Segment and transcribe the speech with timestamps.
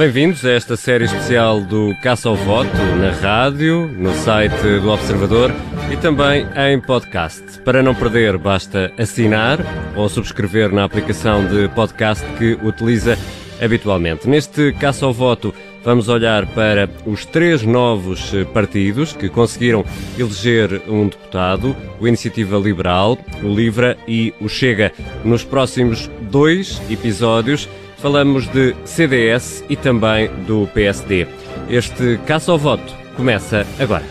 [0.00, 5.52] Bem-vindos a esta série especial do Caça ao Voto na rádio, no site do Observador
[5.92, 7.42] e também em podcast.
[7.66, 9.58] Para não perder, basta assinar
[9.94, 13.18] ou subscrever na aplicação de podcast que utiliza
[13.60, 14.26] habitualmente.
[14.26, 19.84] Neste Caça ao Voto, vamos olhar para os três novos partidos que conseguiram
[20.18, 24.92] eleger um deputado, o Iniciativa Liberal, o Livra e o Chega.
[25.22, 27.68] Nos próximos dois episódios,
[28.00, 31.26] falamos de CDS e também do PSD.
[31.68, 34.04] Este caça ao voto começa agora.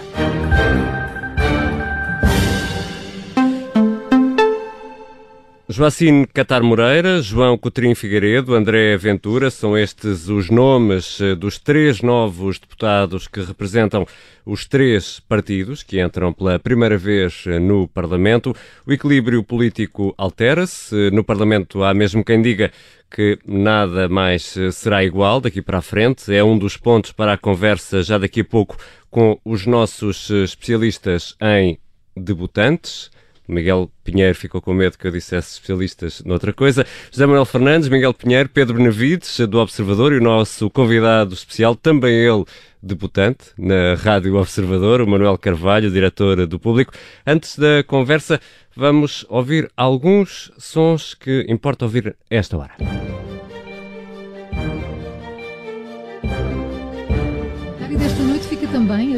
[5.71, 12.01] Joacine Catar Moreira, João Coutrinho Figueiredo, André Ventura, são estes os nomes eh, dos três
[12.01, 14.03] novos deputados que representam
[14.43, 18.51] os três partidos que entram pela primeira vez eh, no Parlamento.
[18.83, 21.11] O equilíbrio político altera-se.
[21.11, 22.71] No Parlamento há mesmo quem diga
[23.07, 26.33] que nada mais eh, será igual daqui para a frente.
[26.33, 28.75] É um dos pontos para a conversa já daqui a pouco
[29.11, 31.77] com os nossos especialistas em
[32.17, 33.11] debutantes.
[33.49, 36.85] Miguel Pinheiro ficou com medo que eu dissesse especialistas noutra coisa.
[37.11, 42.13] José Manuel Fernandes, Miguel Pinheiro, Pedro Benavides, do Observador, e o nosso convidado especial, também
[42.13, 42.45] ele
[42.81, 46.93] debutante na Rádio Observador, o Manuel Carvalho, diretor do Público.
[47.25, 48.39] Antes da conversa,
[48.75, 53.28] vamos ouvir alguns sons que importa ouvir esta hora.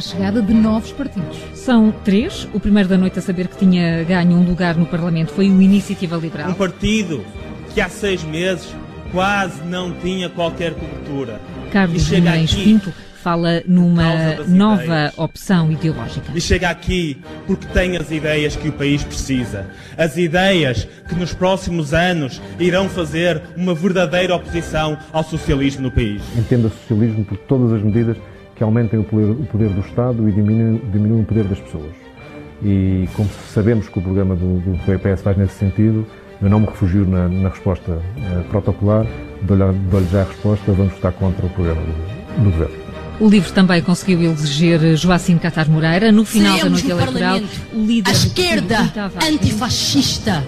[0.01, 1.37] A chegada de novos partidos.
[1.53, 2.47] São três.
[2.53, 5.61] O primeiro da noite a saber que tinha ganho um lugar no Parlamento foi o
[5.61, 6.49] Iniciativa Liberal.
[6.49, 7.23] Um partido
[7.71, 8.73] que há seis meses
[9.11, 11.39] quase não tinha qualquer cobertura.
[11.71, 15.17] Carlos Guimarães Pinto fala numa nova ideias.
[15.19, 16.31] opção ideológica.
[16.33, 19.67] E chega aqui porque tem as ideias que o país precisa.
[19.95, 26.23] As ideias que nos próximos anos irão fazer uma verdadeira oposição ao socialismo no país.
[26.35, 28.17] Entenda socialismo por todas as medidas
[28.55, 31.91] que aumentem o poder, o poder do Estado e diminuem, diminuem, o poder das pessoas.
[32.63, 36.05] E como sabemos que o programa do, do PPS faz nesse sentido,
[36.41, 39.05] eu não me refugio na, na resposta uh, protocolar,
[39.41, 42.81] dou-lhe dou já a resposta, vamos votar contra o programa do, do Governo.
[43.19, 46.11] O livro também conseguiu eleger Joacim Catar Moreira.
[46.11, 47.39] No final Seremos da noite eleitoral,
[47.71, 48.77] o líder a esquerda
[49.23, 50.43] antifascista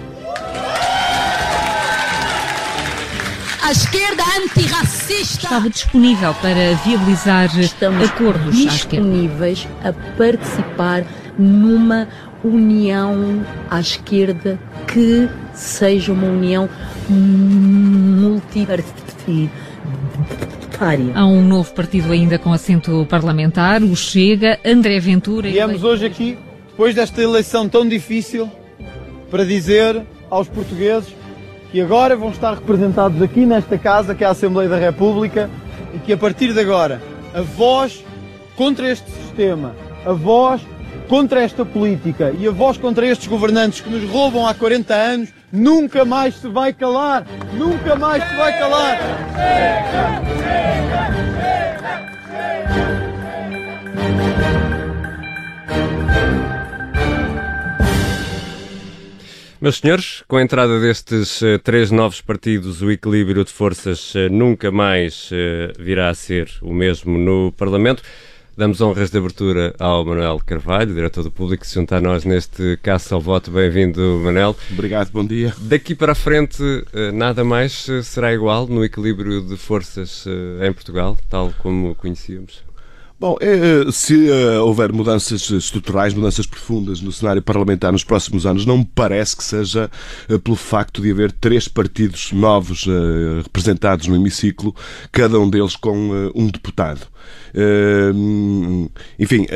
[3.63, 5.45] a esquerda antirracista.
[5.45, 11.05] Estava disponível para viabilizar Estamos acordos disponíveis a participar
[11.39, 12.09] numa
[12.43, 16.69] união à esquerda que seja uma união
[17.09, 19.49] multipartidária.
[21.15, 25.49] Há um novo partido ainda com assento parlamentar, o Chega, André Ventura.
[25.49, 26.37] Viemos hoje aqui,
[26.67, 28.51] depois desta eleição tão difícil,
[29.31, 31.22] para dizer aos portugueses
[31.73, 35.49] que agora vão estar representados aqui nesta casa, que é a Assembleia da República,
[35.91, 37.01] e que a partir de agora
[37.33, 38.05] a voz
[38.55, 39.75] contra este sistema,
[40.05, 40.61] a voz
[41.09, 45.29] contra esta política e a voz contra estes governantes que nos roubam há 40 anos
[45.51, 47.25] nunca mais se vai calar!
[47.53, 48.99] Nunca mais se vai calar!
[49.33, 51.32] Chega, chega,
[59.63, 64.29] Meus senhores, com a entrada destes uh, três novos partidos, o equilíbrio de forças uh,
[64.29, 68.03] nunca mais uh, virá a ser o mesmo no Parlamento.
[68.57, 72.25] Damos honras de abertura ao Manuel Carvalho, diretor do Público, que se junta a nós
[72.25, 73.51] neste caça ao voto.
[73.51, 74.53] Bem-vindo, Manuel.
[74.69, 75.53] Obrigado, bom dia.
[75.57, 76.61] Daqui para a frente,
[77.13, 80.25] nada mais será igual no equilíbrio de forças
[80.61, 82.61] em Portugal, tal como conhecíamos?
[83.23, 88.65] Bom, é, se uh, houver mudanças estruturais, mudanças profundas no cenário parlamentar nos próximos anos,
[88.65, 89.89] não me parece que seja
[90.43, 92.85] pelo facto de haver três partidos novos
[93.41, 94.75] representados no hemiciclo,
[95.09, 97.07] cada um deles com um deputado.
[99.17, 99.47] enfim,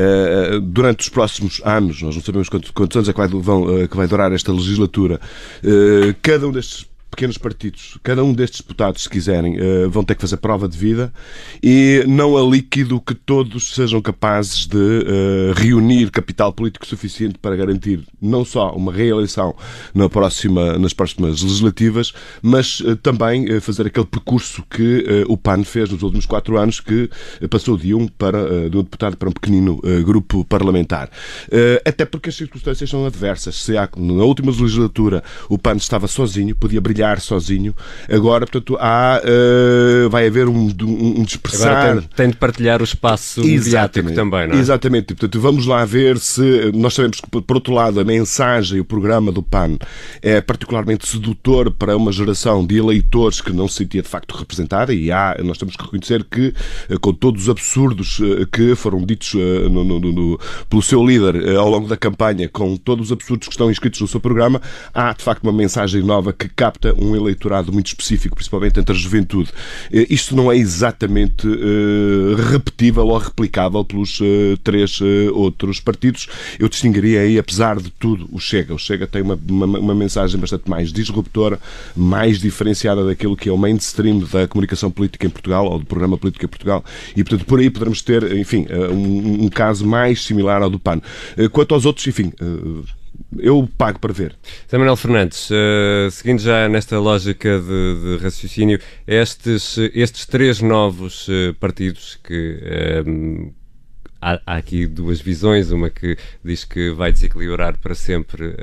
[0.63, 5.19] durante os próximos anos, nós não sabemos quantos, anos é que vai durar esta legislatura,
[6.21, 10.21] cada um destes pequenos partidos, cada um destes deputados, se quiserem, uh, vão ter que
[10.21, 11.11] fazer prova de vida
[11.63, 17.55] e não é líquido que todos sejam capazes de uh, reunir capital político suficiente para
[17.55, 19.55] garantir não só uma reeleição
[19.95, 25.89] na próxima, nas próximas legislativas, mas uh, também fazer aquele percurso que o PAN fez
[25.89, 27.09] nos últimos quatro anos, que
[27.49, 31.09] passou de um, para, de um deputado para um pequenino grupo parlamentar.
[31.85, 33.55] até porque as circunstâncias são adversas.
[33.55, 37.75] Se há, na última legislatura o PAN estava sozinho, podia brilhar sozinho.
[38.09, 41.71] Agora, portanto, há, uh, vai haver um, um dispersar.
[41.71, 44.59] Agora tem, tem, de partilhar o espaço mediático também, não é?
[44.59, 45.07] Exatamente.
[45.07, 46.71] Portanto, vamos lá ver se.
[46.73, 49.77] Nós sabemos que, por outro lado, a mensagem, o programa do PAN
[50.21, 54.93] é particularmente sedutor para uma geração de eleitores que não se sentia de facto representada
[54.93, 56.53] e há, nós temos que reconhecer que,
[56.89, 58.19] eh, com todos os absurdos
[58.51, 60.39] que foram ditos no, no, no,
[60.69, 64.07] pelo seu líder ao longo da campanha, com todos os absurdos que estão inscritos no
[64.07, 64.61] seu programa,
[64.93, 68.97] há de facto uma mensagem nova que capta um eleitorado muito específico, principalmente entre a
[68.97, 69.51] juventude.
[69.91, 74.99] Eh, isto não é exatamente uh, repetível ou replicável pelos uh, três
[75.33, 76.27] outros partidos.
[76.59, 78.73] Eu distinguiria aí, apesar de tudo, o Chega.
[78.73, 81.59] O Chega tem uma, uma, uma, mensagem bastante mais disruptora,
[81.95, 86.17] mais diferenciada daquilo que é o mainstream da comunicação política em Portugal, ou do programa
[86.17, 86.83] político em Portugal,
[87.15, 91.01] e portanto por aí poderemos ter, enfim, um, um caso mais similar ao do PAN.
[91.51, 92.31] Quanto aos outros, enfim,
[93.37, 94.35] eu pago para ver.
[94.69, 101.27] Zé Manuel Fernandes, uh, seguindo já nesta lógica de, de raciocínio, estes, estes três novos
[101.27, 102.59] uh, partidos que.
[103.05, 103.53] Uh,
[104.21, 108.55] há, há, aqui duas visões, uma que diz que vai desequilibrar para sempre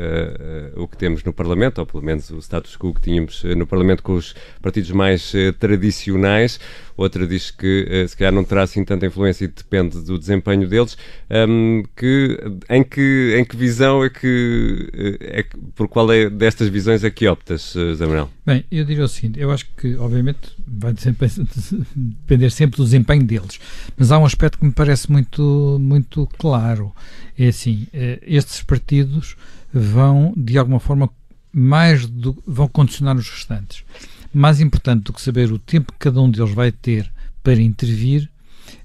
[0.76, 4.02] o que temos no Parlamento, ou pelo menos o status quo que tínhamos no Parlamento
[4.02, 6.58] com os partidos mais tradicionais,
[6.96, 10.68] outra diz que uh, se calhar não terá assim tanta influência e depende do desempenho
[10.68, 10.96] deles.
[11.30, 12.38] Um, que,
[12.68, 17.10] em, que, em que visão é que, eh, é por qual é destas visões é
[17.10, 18.30] que optas, uh, Zé Manuel?
[18.46, 20.92] Bem, eu diria o seguinte, eu acho que obviamente vai
[21.96, 23.58] depender sempre do desempenho deles,
[23.96, 26.92] mas há um aspecto que me parece muito, muito claro,
[27.38, 27.86] é assim,
[28.22, 29.36] estes partidos
[29.72, 31.10] vão de alguma forma
[31.52, 33.84] mais do, vão condicionar os restantes
[34.34, 37.10] mais importante do que saber o tempo que cada um deles vai ter
[37.42, 38.30] para intervir,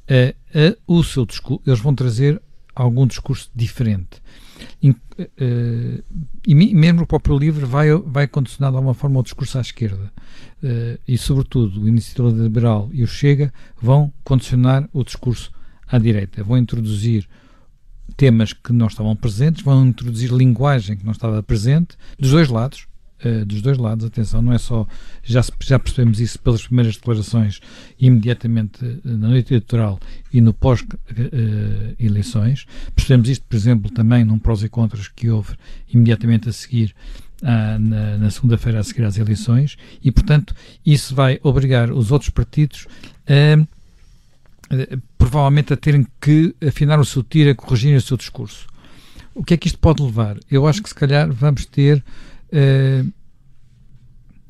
[0.10, 2.42] uh, uh, o seu discurso, eles vão trazer
[2.76, 4.22] algum discurso diferente.
[4.84, 6.04] In, uh,
[6.46, 10.12] e mesmo o próprio livro vai, vai condicionar de alguma forma o discurso à esquerda.
[11.08, 15.52] e, sobretudo, o Iniciativa Liberal e o Chega vão condicionar o discurso
[15.88, 16.44] à direita.
[16.44, 17.28] Vão introduzir
[18.18, 22.89] temas que não estavam presentes, vão introduzir linguagem que não estava presente, dos dois lados,
[23.24, 24.88] uh, dos dois lados, atenção, não é só,
[25.24, 27.62] já, já percebemos isso pelas primeiras declarações
[28.00, 30.00] imediatamente uh, na noite eleitoral
[30.32, 35.54] e no pós-eleições, uh, percebemos isto, por exemplo, também num prós e contras que houve
[35.94, 36.96] imediatamente a seguir
[37.42, 40.54] na, na segunda-feira a seguir às eleições e, portanto,
[40.86, 42.86] isso vai obrigar os outros partidos
[43.26, 43.66] a
[45.18, 48.68] provavelmente a terem que afinar o seu tiro, a corrigir o seu discurso.
[49.34, 50.38] O que é que isto pode levar?
[50.50, 52.04] Eu acho que se calhar vamos ter
[52.54, 53.14] uh,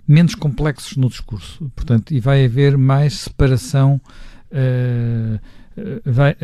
[0.07, 4.01] menos complexos no discurso, portanto, e vai haver mais separação,
[4.51, 5.39] uh,
[6.05, 6.35] vai,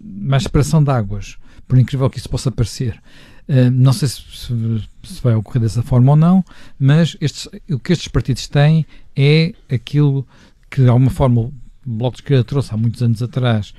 [0.00, 1.36] mais separação de águas,
[1.68, 3.00] por incrível que isso possa parecer.
[3.48, 6.44] Uh, não sei se, se, se, vai ocorrer dessa forma ou não,
[6.78, 8.86] mas estes, o que estes partidos têm
[9.16, 10.26] é aquilo
[10.70, 11.52] que, de alguma forma, o
[11.84, 13.74] Bloco de Esquerda trouxe há muitos anos atrás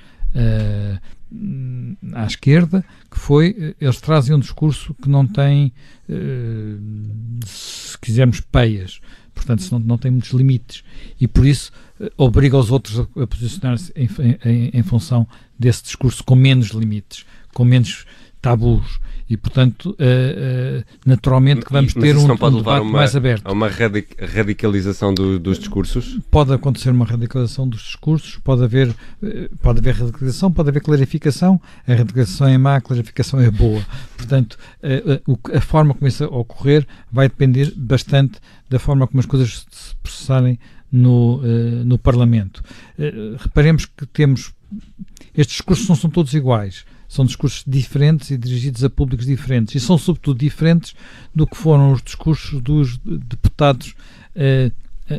[2.14, 5.72] à esquerda, que foi, eh, eles trazem um discurso que não tem,
[6.10, 9.00] uh, se quisermos, peias,
[9.34, 10.84] portanto, não, não tem muitos limites,
[11.20, 11.72] e por isso
[12.18, 14.10] obriga os outros a posicionar-se em,
[14.44, 18.06] em, em, função desse discurso com menos limites, com menos
[18.42, 19.00] tabus
[19.32, 23.16] e, portanto, uh, uh, naturalmente que vamos ter um, não pode um levar uma, mais
[23.16, 23.48] aberto.
[23.48, 26.20] A uma radicalização do, dos discursos?
[26.30, 31.62] Pode acontecer uma radicalização dos discursos, pode haver, uh, pode haver radicalização, pode haver clarificação.
[31.88, 33.82] A radicalização é má, a clarificação é boa.
[34.18, 34.58] Portanto,
[35.54, 38.38] a forma como isso ocorrer vai depender bastante
[38.70, 40.60] da forma como as coisas se processarem
[40.92, 41.42] no,
[41.86, 42.62] no Parlamento.
[43.40, 44.54] reparemos que temos.
[45.36, 49.76] Estes discursos não são todos iguais são discursos diferentes e dirigidos a públicos diferentes.
[49.76, 50.96] E são, sobretudo, diferentes
[51.36, 53.94] do que foram os discursos dos deputados.
[54.34, 54.72] Uh,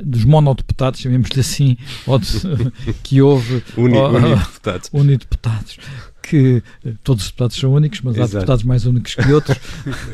[0.03, 2.41] dos monodeputados, chamemos-lhe assim, ou de,
[3.05, 4.89] que houve Uni, unideputados.
[4.95, 5.79] unideputados,
[6.23, 6.63] que
[7.03, 8.37] todos os deputados são únicos, mas Exato.
[8.37, 9.59] há deputados mais únicos que outros,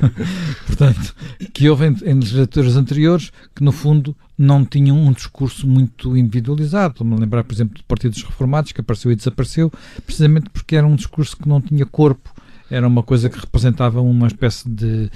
[0.66, 1.14] portanto,
[1.52, 6.92] que houve em, em, legislaturas anteriores que, no fundo, não tinham um discurso muito individualizado.
[6.92, 9.72] Estou-me lembrar, por exemplo, de partidos reformados que apareceu e desapareceu,
[10.04, 12.32] precisamente porque era um discurso que não tinha corpo
[12.70, 15.10] era uma coisa que representava uma espécie de,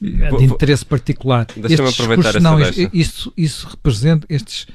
[0.00, 1.46] de interesse particular.
[1.56, 2.58] Deixa-me aproveitar essa não,
[2.92, 4.66] isso, isso representa estes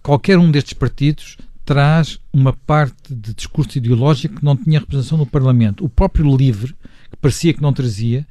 [0.00, 5.26] qualquer um destes partidos traz uma parte de discurso ideológico que não tinha representação no
[5.26, 5.84] Parlamento.
[5.84, 6.74] O próprio LIVRE,
[7.10, 8.26] que parecia que não trazia,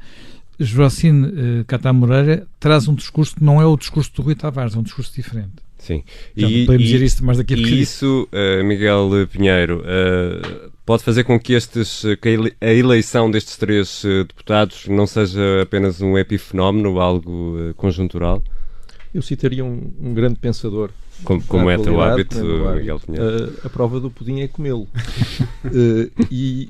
[0.60, 4.76] Joacine uh, Catá Moreira traz um discurso que não é o discurso do Rui Tavares,
[4.76, 5.54] é um discurso diferente.
[5.82, 6.04] Sim.
[6.38, 11.04] Já e, podemos dizer isso mais daqui a E isso, uh, Miguel Pinheiro, uh, pode
[11.04, 16.16] fazer com que, estes, que a eleição destes três uh, deputados não seja apenas um
[16.20, 18.44] epifenómeno, algo conjuntural?
[19.14, 20.90] Eu citaria um, um grande pensador.
[21.24, 23.54] Como, como é teu hábito, Miguel Pinheiro?
[23.64, 24.88] A, a prova do pudim é comê-lo.
[25.66, 26.70] uh, e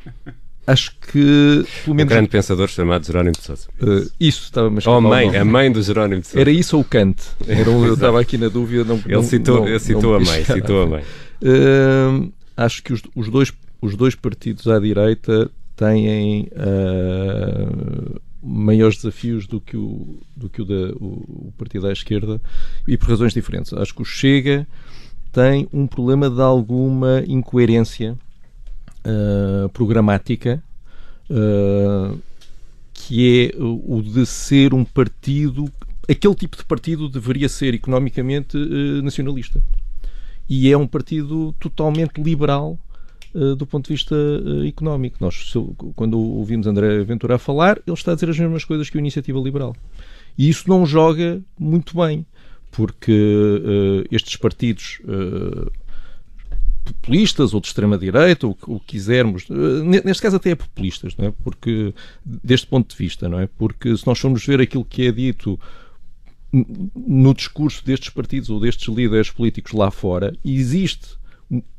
[0.66, 3.68] acho que pelo menos um grande pensador chamado Jerónimo de Sousa.
[3.82, 6.42] Uh, isso estava mas oh, a mãe, a mãe do Jerónimo de Sousa.
[6.42, 7.22] Era isso ou o Kant?
[7.48, 8.84] Era um, eu estava aqui na dúvida.
[8.84, 11.04] Não, ele citou, não, citou não a mãe, citou a mãe.
[11.44, 19.46] Uh, acho que os, os, dois, os dois partidos à direita têm uh, maiores desafios
[19.46, 22.42] do que o, do que o, da, o, o partido à esquerda
[22.88, 23.74] e por razões diferentes.
[23.74, 24.68] Acho que o Chega
[25.32, 28.18] tem um problema de alguma incoerência
[29.06, 30.62] uh, programática
[31.30, 32.20] uh,
[32.94, 35.72] que é o de ser um partido
[36.10, 39.62] aquele tipo de partido deveria ser economicamente uh, nacionalista
[40.50, 42.78] e é um partido totalmente liberal
[43.58, 45.18] do ponto de vista uh, económico.
[45.20, 45.54] Nós,
[45.96, 49.02] quando ouvimos André Ventura a falar, ele está a dizer as mesmas coisas que a
[49.02, 49.76] Iniciativa Liberal.
[50.38, 52.26] E isso não joga muito bem,
[52.72, 55.02] porque uh, estes partidos
[56.84, 59.46] populistas ou de extrema-direita, o que quisermos,
[60.04, 61.34] neste caso até é populistas, não é?
[61.44, 61.94] Porque,
[62.26, 63.48] deste ponto de vista, não é?
[63.48, 65.60] Porque se nós formos ver aquilo que é dito
[66.52, 71.21] no discurso destes partidos ou destes líderes políticos lá fora, existe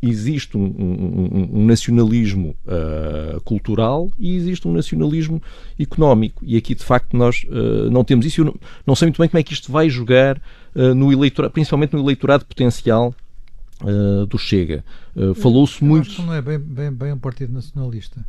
[0.03, 5.43] existe um, um, um nacionalismo uh, cultural e existe um nacionalismo
[5.79, 6.43] económico.
[6.45, 8.43] E aqui, de facto, nós uh, não temos isso.
[8.43, 8.55] Eu não,
[8.87, 10.37] não, sei muito bem como é que isto vai jogar
[10.75, 13.15] uh, no eleitorado, principalmente no eleitorado potencial
[14.29, 14.85] do Chega.
[15.35, 16.07] Falou-se muito.
[16.07, 18.25] Acho que não é bem, bem, bem um partido nacionalista.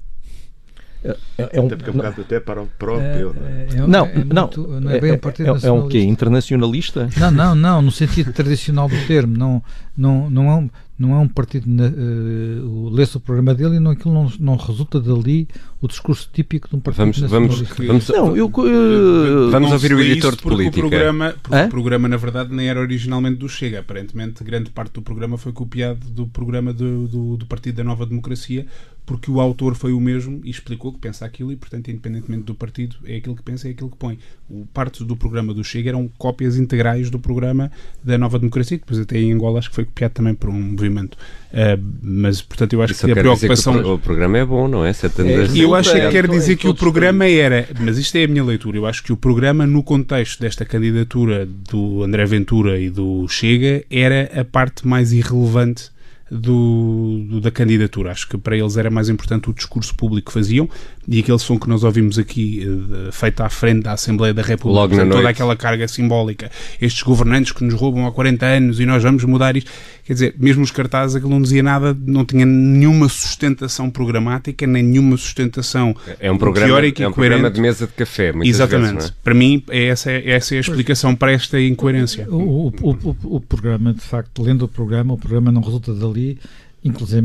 [1.03, 3.35] É, é, é um, até porque é um bocado até para o próprio.
[3.43, 5.99] É, é, não, é não, não é bem um partido é, é um quê?
[5.99, 7.09] Internacionalista?
[7.19, 9.37] Não, não, não, no sentido tradicional do termo.
[9.37, 9.61] Não,
[9.97, 11.67] não, não, é, um, não é um partido.
[11.67, 15.47] Uh, lê-se o programa dele e não, aquilo não, não resulta dali
[15.83, 17.75] o discurso típico de um partido vamos, nacionalista.
[17.83, 20.77] Vamos, vamos, não, eu, uh, vamos ouvir o editor de política.
[20.77, 23.81] O programa, porque o programa, na verdade, nem era originalmente do Chega.
[23.81, 28.05] Aparentemente, grande parte do programa foi copiado do programa do, do, do Partido da Nova
[28.05, 28.65] Democracia
[29.05, 32.55] porque o autor foi o mesmo e explicou que pensa aquilo e, portanto, independentemente do
[32.55, 34.17] partido, é aquilo que pensa e é aquilo que põe.
[34.49, 37.71] O parte do programa do Chega eram cópias integrais do programa
[38.03, 40.53] da Nova Democracia, que depois até em Angola acho que foi copiado também por um
[40.59, 41.17] movimento.
[41.51, 43.73] Uh, mas, portanto, eu acho Isso que a preocupação...
[43.73, 44.93] Que o, o, programa é bom, não é?
[44.93, 45.09] Se é,
[45.55, 47.67] eu acho que quer dizer que o programa era...
[47.79, 48.77] Mas isto é a minha leitura.
[48.77, 53.83] Eu acho que o programa, no contexto desta candidatura do André Ventura e do Chega,
[53.89, 55.91] era a parte mais irrelevante
[56.29, 58.11] do, do, da candidatura.
[58.11, 60.69] Acho que para eles era mais importante o discurso público que faziam
[61.07, 64.81] e aquele som que nós ouvimos aqui, uh, feito à frente da Assembleia da República,
[64.81, 65.27] Logo na toda noite.
[65.27, 66.49] aquela carga simbólica,
[66.81, 69.69] estes governantes que nos roubam há 40 anos e nós vamos mudar isto.
[70.05, 74.83] Quer dizer, mesmo os cartazes, aquilo não dizia nada, não tinha nenhuma sustentação programática, nem
[74.83, 78.95] nenhuma sustentação é um programa, teórica é um e programa de mesa de café, Exatamente.
[78.95, 79.13] Vezes, é?
[79.23, 82.27] Para mim, é essa, essa é a explicação para esta incoerência.
[82.29, 86.37] O, o, o, o, programa, de facto, lendo o programa, o programa não resulta dali,
[86.83, 87.21] inclusive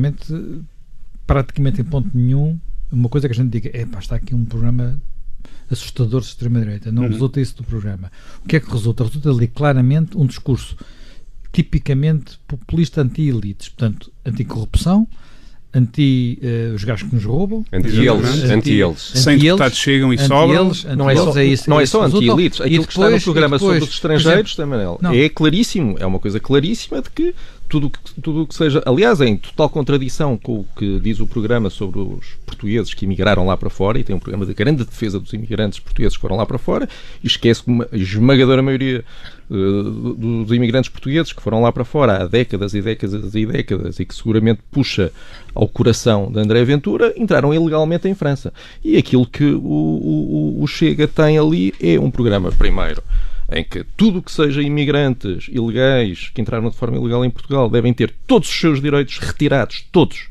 [1.26, 2.58] praticamente em ponto nenhum,
[2.90, 4.99] uma coisa que a gente diga, é pá, está aqui um programa
[5.71, 6.90] assustador de extrema-direita.
[6.90, 7.09] Não uhum.
[7.09, 8.11] resulta isso do programa.
[8.45, 9.04] O que é que resulta?
[9.04, 10.76] Resulta ali claramente um discurso
[11.52, 15.09] tipicamente populista anti-elites, portanto, anticorrupção,
[15.73, 20.73] anti uh, os gajos que nos roubam, anti-eles, anti-eles, sem deputados chegam e sobram.
[20.97, 22.61] Não é só, é isso, não é só anti-elites.
[22.61, 24.80] Aquilo depois, que está no programa depois, sobre os estrangeiros, também,
[25.14, 27.35] é claríssimo, é uma coisa claríssima de que
[27.68, 31.68] tudo que, tudo que seja, aliás, em total contradição com o que diz o programa
[31.68, 35.20] sobre os portugueses que emigraram lá para fora, e tem um programa de grande defesa
[35.20, 36.88] dos imigrantes portugueses que foram lá para fora,
[37.22, 39.04] e esquece que uma esmagadora maioria
[39.50, 44.00] uh, dos imigrantes portugueses que foram lá para fora há décadas e décadas e décadas,
[44.00, 45.12] e que seguramente puxa
[45.54, 48.52] ao coração de André Ventura, entraram ilegalmente em França.
[48.82, 53.02] E aquilo que o, o, o Chega tem ali é um programa, primeiro,
[53.50, 57.95] em que tudo que seja imigrantes ilegais que entraram de forma ilegal em Portugal devem
[57.95, 60.28] ter todos os seus direitos retirados, todos,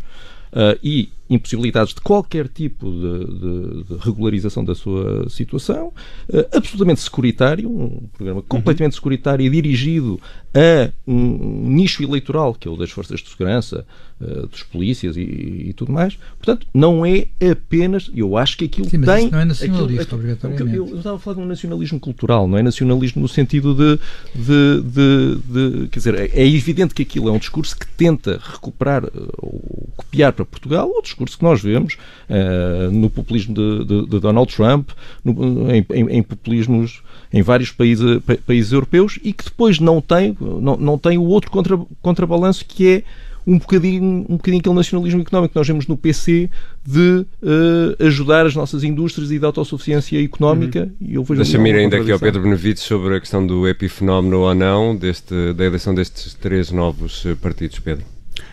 [0.54, 5.93] uh, e impossibilitados de qualquer tipo de, de, de regularização da sua situação,
[6.29, 8.98] uh, absolutamente securitário, um programa completamente uhum.
[8.98, 10.19] securitário e dirigido
[10.53, 13.86] a um nicho eleitoral, que é o das forças de segurança,
[14.19, 16.17] uh, dos polícias e, e, tudo mais.
[16.38, 18.10] Portanto, não é apenas.
[18.15, 19.29] Eu acho que aquilo Sim, tem.
[19.29, 20.75] não é nacionalista, aquilo, obrigatoriamente.
[20.75, 24.00] Eu, eu, estava a falar de um nacionalismo cultural, não é nacionalismo no sentido de.
[24.34, 29.05] de, de, quer dizer, é, é evidente que aquilo é um discurso que tenta recuperar
[29.05, 31.98] uh, ou copiar para Portugal o discurso que nós vemos
[32.30, 34.90] uh, no populismo de, de, de Donald Trump,
[35.24, 37.02] no, em, em, em populismos
[37.34, 41.52] em vários países, países europeus e que depois não tem, não, não tem o outro
[41.52, 43.04] contra, contrabalanço que é
[43.48, 46.50] um bocadinho, um bocadinho aquele nacionalismo económico que nós vemos no PC
[46.86, 50.92] de uh, ajudar as nossas indústrias e da autossuficiência económica.
[51.00, 51.24] Uhum.
[51.34, 55.54] Deixa-me ir ainda aqui ao Pedro Benevides sobre a questão do epifenómeno ou não deste,
[55.54, 58.04] da eleição destes três novos eh, partidos, Pedro.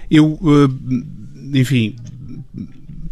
[0.09, 0.71] Eu, uh,
[1.53, 1.97] enfim,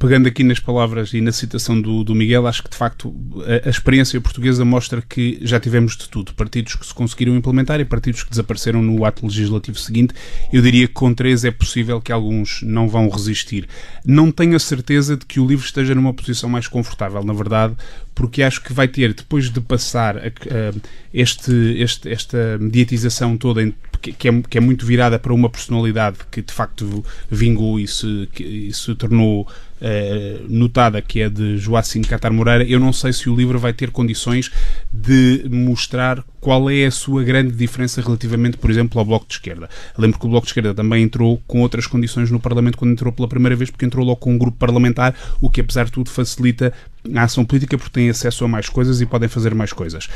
[0.03, 3.15] pegando aqui nas palavras e na citação do, do Miguel, acho que de facto
[3.47, 6.35] a, a, experiência portuguesa mostra que já tivemos de tudo.
[6.35, 10.13] Partidos que se conseguiram implementar e partidos que desapareceram no ato legislativo seguinte.
[10.53, 13.69] Eu diria que com três é possível que alguns não vão resistir.
[14.05, 17.77] Não tenho a certeza de que o livro esteja numa posição mais confortável, na verdade,
[18.13, 20.75] porque acho que vai ter, depois de passar a, a,
[21.15, 26.19] este, este, esta mediatização toda em, que, é, que é muito virada para uma personalidade
[26.31, 29.47] que de facto vingou e se, que, e se tornou
[29.83, 33.73] uh, notada, que é de Joacim Catar Moreira, eu não sei se o livro vai
[33.73, 34.51] ter condições
[34.93, 39.69] de mostrar qual é a sua grande diferença relativamente, por exemplo, ao Bloco de Esquerda.
[39.97, 43.13] Lembro que o Bloco de Esquerda também entrou com outras condições no Parlamento quando entrou
[43.13, 46.11] pela primeira vez, porque entrou logo com um grupo parlamentar, o que apesar de tudo
[46.11, 46.73] facilita
[47.15, 50.09] a ação política porque têm acesso a mais coisas e podem fazer mais coisas.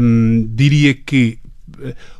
[0.00, 1.38] Um, diria que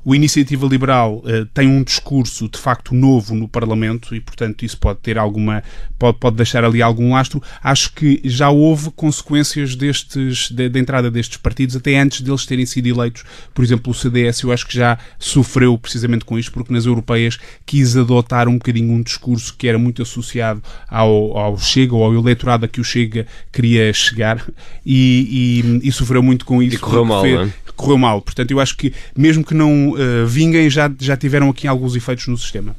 [0.05, 4.79] o Iniciativa Liberal uh, tem um discurso de facto novo no Parlamento e, portanto, isso
[4.79, 5.63] pode ter alguma.
[5.99, 7.43] pode, pode deixar ali algum lastro.
[7.63, 12.47] Acho que já houve consequências destes, da de, de entrada destes partidos, até antes deles
[12.47, 13.25] terem sido eleitos.
[13.55, 17.39] Por exemplo, o CDS, eu acho que já sofreu precisamente com isto, porque nas europeias
[17.65, 22.15] quis adotar um bocadinho um discurso que era muito associado ao, ao Chega ou ao
[22.15, 24.45] eleitorado a que o Chega queria chegar
[24.85, 26.77] e, e, e sofreu muito com isso.
[26.77, 27.53] E correu mal, fez, é?
[27.77, 28.21] Correu mal.
[28.23, 32.27] Portanto, eu acho que mesmo que não uh, vinguem, já, já tiveram aqui alguns efeitos
[32.29, 32.77] no sistema.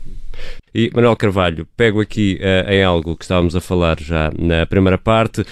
[0.73, 4.97] E Manuel Carvalho, pego aqui uh, em algo que estávamos a falar já na primeira
[4.97, 5.45] parte.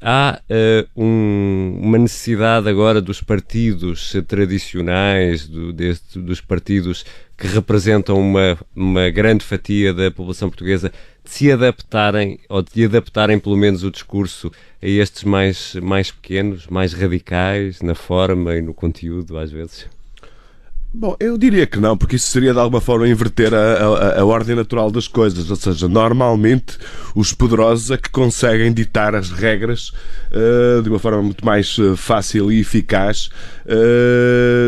[0.00, 7.04] Há uh, um, uma necessidade agora dos partidos tradicionais, do, deste, dos partidos
[7.38, 10.92] que representam uma, uma grande fatia da população portuguesa,
[11.24, 14.50] de se adaptarem, ou de adaptarem pelo menos o discurso
[14.82, 19.86] a estes mais, mais pequenos, mais radicais, na forma e no conteúdo, às vezes?
[20.94, 24.24] Bom, eu diria que não, porque isso seria de alguma forma inverter a, a, a,
[24.26, 25.48] ordem natural das coisas.
[25.48, 26.76] Ou seja, normalmente
[27.14, 29.90] os poderosos é que conseguem ditar as regras
[30.30, 33.30] uh, de uma forma muito mais eh, fácil e eficaz
[33.64, 33.70] uh,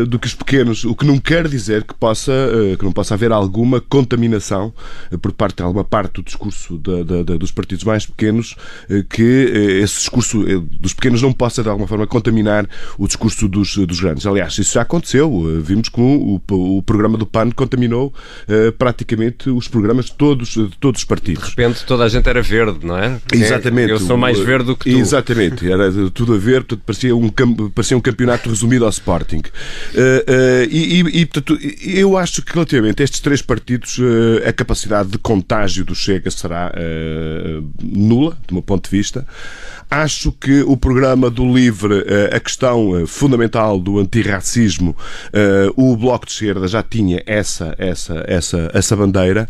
[0.03, 0.83] do que os pequenos.
[0.83, 4.73] O que não quer dizer que, possa, uh, que não possa haver alguma contaminação
[5.21, 8.55] por parte de alguma parte do discurso de, de, de, dos partidos mais pequenos,
[9.09, 9.23] que
[9.81, 10.43] esse discurso
[10.79, 14.25] dos pequenos não possa de alguma forma contaminar o discurso dos, dos grandes.
[14.25, 15.61] Aliás, isso já aconteceu.
[15.61, 18.13] Vimos com o, o programa do PAN contaminou
[18.47, 21.43] uh, praticamente os programas todos, de todos os partidos.
[21.43, 23.19] De repente toda a gente era verde, não é?
[23.31, 23.91] Exatamente.
[23.91, 24.97] Eu sou mais verde do que tu.
[24.97, 25.69] Exatamente.
[25.69, 29.41] Era tudo a ver, parecia, um, parecia um campeonato resumido ao Sporting.
[29.93, 33.99] Uh, uh, e, e, e, portanto, eu acho que relativamente a estes três partidos,
[34.47, 36.71] a capacidade de contágio do Chega será
[37.81, 39.25] nula, do meu ponto de vista.
[39.89, 44.95] Acho que o programa do LIVRE, a questão fundamental do antirracismo,
[45.75, 49.47] o Bloco de Esquerda já tinha essa, essa, essa, essa bandeira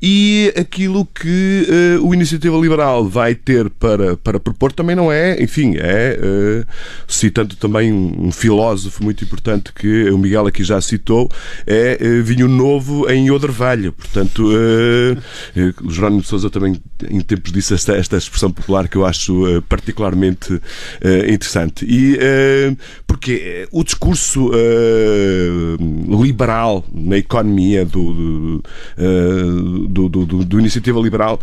[0.00, 1.66] e aquilo que
[2.02, 6.64] o Iniciativa Liberal vai ter para, para propor também não é, enfim, é,
[7.08, 11.28] citando também um, filósofo muito importante que o Miguel aqui já citou,
[11.66, 13.92] é vinho novo em Odervalho.
[13.92, 14.48] Portanto,
[15.88, 20.60] Jerónimo de Sousa também em tempos disse esta, esta expressão popular que eu acho particularmente
[21.28, 21.86] interessante.
[21.88, 22.18] E
[23.20, 28.62] porque o discurso uh, liberal na economia do,
[28.96, 31.38] uh, do, do, do, do, Iniciativa Liberal,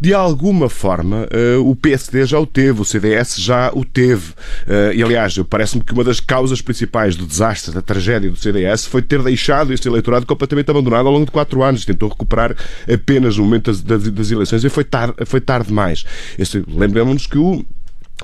[0.00, 4.32] de alguma forma uh, o PSD já o teve, o CDS já o teve.
[4.94, 9.02] e aliás, parece-me que uma das causas principais do desastre, da tragédia do CDS foi
[9.02, 11.84] ter deixado este eleitorado completamente abandonado ao longo de quatro anos.
[11.84, 12.56] Tentou recuperar
[12.90, 16.04] apenas no momento das, das, das eleições e foi tarde, foi tarde demais.
[16.68, 17.62] Lembramos-nos que o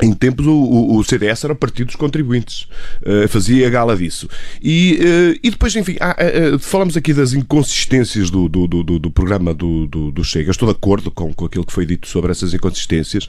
[0.03, 2.67] em tempos o, o, o, CDS era partido dos contribuintes,
[3.03, 4.29] uh, fazia gala disso.
[4.63, 6.17] E, uh, e depois, enfim, há,
[6.55, 10.51] uh, falamos aqui das inconsistências do, do, do, do programa do, do, do, Chega.
[10.51, 13.29] Estou de acordo com, com aquilo que foi dito sobre essas inconsistências.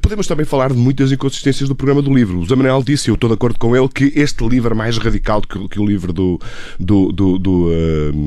[0.00, 2.38] podemos também falar de muitas inconsistências do programa do livro.
[2.38, 4.96] O Zé Manuel disse, eu estou de acordo com ele, que este livro é mais
[4.98, 6.40] radical do que, que o livro do,
[6.78, 7.70] do, do, do,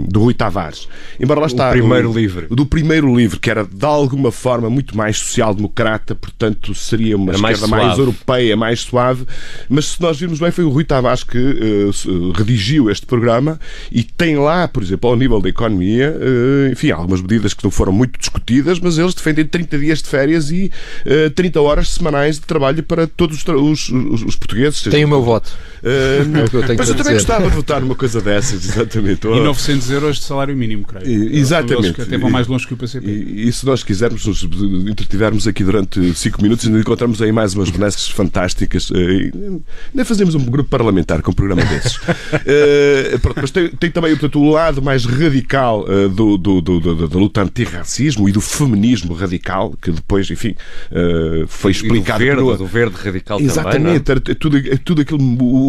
[0.07, 0.87] do Rui Tavares.
[1.19, 1.69] Embora lá está.
[1.69, 2.47] O primeiro livro.
[2.53, 7.67] Do primeiro livro, que era de alguma forma muito mais social-democrata, portanto seria uma esquerda
[7.67, 9.25] mais europeia, mais suave,
[9.69, 13.59] mas se nós virmos bem, foi o Rui Tavares que uh, redigiu este programa
[13.91, 17.71] e tem lá, por exemplo, ao nível da economia, uh, enfim, algumas medidas que não
[17.71, 20.65] foram muito discutidas, mas eles defendem 30 dias de férias e
[21.05, 24.81] uh, eh, 30 horas semanais de trabalho para todos os, os, os portugueses.
[24.81, 25.51] Tem o meu voto.
[25.81, 26.29] Uh,
[26.77, 29.27] mas eu, também gostava de votar numa coisa dessas, exatamente.
[29.27, 31.07] E 900 euros de salário mínimo, creio.
[31.07, 32.01] E, exatamente.
[32.01, 33.07] Até vão mais longe que o PCP.
[33.07, 34.43] E, e se nós quisermos nos
[34.87, 38.89] entretivermos aqui durante 5 minutos, ainda encontramos aí mais umas benesses fantásticas.
[38.89, 39.61] Uh,
[39.93, 41.97] nem fazemos um grupo parlamentar com um programa desses.
[41.97, 46.79] uh, pronto, mas tem, tem, também portanto, o lado mais radical uh, do, do, do,
[46.79, 50.55] do, da luta antirracismo e do feminismo radical, que depois, enfim,
[50.91, 52.23] uh, foi explicado.
[52.23, 53.95] E do verde, do verde radical Exatamente, também.
[53.95, 55.19] Exatamente, tudo, tudo aquilo.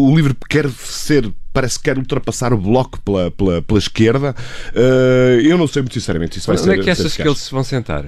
[0.07, 4.35] O livro quer ser parece que quer ultrapassar o bloco pela, pela, pela esquerda.
[4.73, 6.69] Uh, eu não sei muito sinceramente se isso vai Onde ser.
[6.69, 8.05] Onde é que achas que eles se vão sentar?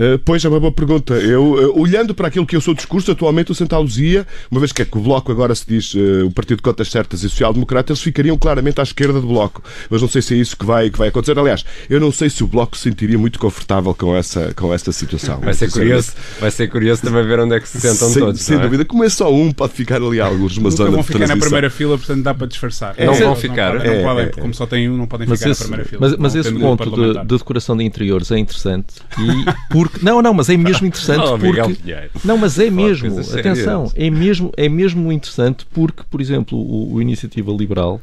[0.00, 1.12] Uh, pois é uma boa pergunta.
[1.12, 4.72] Eu, uh, olhando para aquilo que eu sou discurso, atualmente o Santa Luzia, uma vez
[4.72, 7.28] que é que o Bloco agora se diz uh, o Partido de Contas Certas e
[7.28, 9.62] Social Democrata, eles ficariam claramente à esquerda do Bloco.
[9.90, 11.38] Mas não sei se é isso que vai, que vai acontecer.
[11.38, 14.90] Aliás, eu não sei se o Bloco se sentiria muito confortável com essa, com essa
[14.90, 15.38] situação.
[15.40, 18.40] Vai ser, curioso, vai ser curioso também ver onde é que se sentam sem, todos.
[18.40, 18.60] Sem é?
[18.60, 18.86] dúvida.
[18.86, 21.68] Como é só um, pode ficar ali alguns, uma zona vão de ficar na primeira
[21.68, 22.94] fila, portanto dá para disfarçar.
[22.96, 23.74] É, não vão ficar.
[23.74, 26.00] Não, não podem, como só tem um, não podem mas ficar esse, na primeira fila.
[26.00, 30.32] Mas, mas esse ponto de, de decoração de interiores é interessante e porque não, não,
[30.32, 35.10] mas é mesmo interessante oh, porque não, mas é mesmo, atenção, é mesmo, é mesmo
[35.12, 38.00] interessante porque, por exemplo, o, o Iniciativa Liberal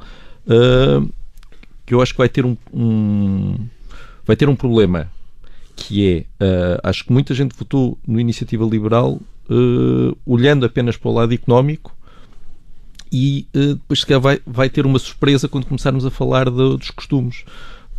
[0.48, 1.10] uh,
[1.86, 3.56] que eu acho que vai ter um, um,
[4.26, 5.10] vai ter um problema
[5.76, 9.20] que é, uh, acho que muita gente votou no Iniciativa Liberal
[9.50, 11.96] uh, olhando apenas para o lado económico
[13.10, 17.46] e depois se vai, vai ter uma surpresa quando começarmos a falar de, dos costumes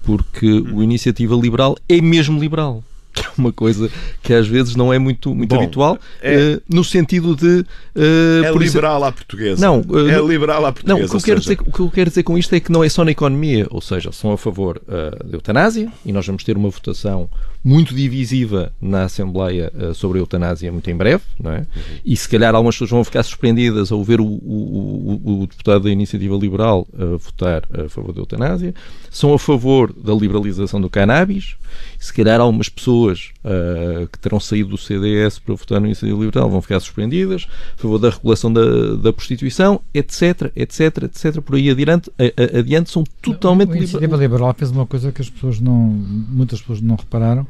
[0.03, 2.85] porque o Iniciativa Liberal é mesmo liberal
[3.19, 3.91] que é uma coisa
[4.23, 7.65] que às vezes não é muito, muito Bom, habitual, é, uh, no sentido de.
[7.97, 9.61] Uh, é liberal à portuguesa.
[9.61, 10.99] Não, uh, é liberal à portuguesa.
[10.99, 12.71] Não, o que, eu quero dizer, o que eu quero dizer com isto é que
[12.71, 16.45] não é só na economia, ou seja, são a favor da eutanásia, e nós vamos
[16.45, 17.29] ter uma votação
[17.65, 21.59] muito divisiva na Assembleia sobre a eutanásia muito em breve, não é?
[21.59, 21.67] Uhum.
[22.05, 25.85] E se calhar algumas pessoas vão ficar surpreendidas ao ver o, o, o, o deputado
[25.85, 26.87] da Iniciativa Liberal
[27.19, 28.75] votar a favor da eutanásia,
[29.11, 31.57] são a favor da liberalização do cannabis,
[31.99, 33.08] se calhar algumas pessoas
[33.45, 37.81] uh, que terão saído do CDS para votar no Iniciativa Liberal vão ficar surpreendidas, a
[37.81, 42.91] favor da regulação da, da prostituição, etc, etc, etc, por aí adiante, a, a, adiante
[42.91, 43.71] são totalmente...
[43.71, 47.47] O Iniciativa Liberal fez uma coisa que as pessoas não, muitas pessoas não repararam,